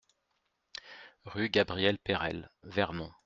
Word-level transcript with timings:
Rue 1.25 1.51
Gabriel 1.51 1.99
Perelle, 1.99 2.49
Vernon 2.63 3.11